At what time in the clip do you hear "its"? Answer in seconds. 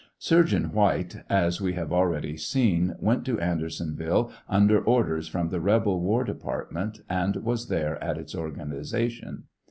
8.17-8.33